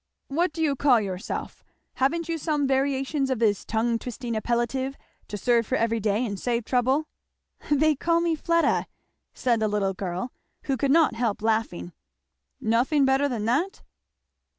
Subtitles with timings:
[0.29, 1.63] "What do you call yourself?
[1.97, 4.95] Haven't you some variations of this tongue twisting appellative
[5.27, 7.07] to serve for every day and save trouble?"
[7.69, 8.87] "They call me Fleda,"
[9.35, 10.31] said the little girl,
[10.63, 11.93] who could not help laughing.
[12.59, 13.83] "Nothing better than that?"